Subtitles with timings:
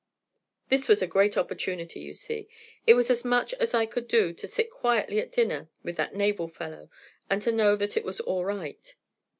[0.69, 2.49] This was a grand opportunity, you see.
[2.87, 6.15] It was as much as I could do to sit quietly at dinner with that
[6.15, 6.89] naval fellow,
[7.29, 8.95] and to know that it was all right.